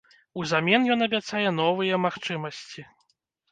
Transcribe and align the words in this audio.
Узамен 0.43 0.87
ён 0.95 0.99
абяцае 1.09 1.45
новыя 1.61 2.01
магчымасці. 2.09 2.81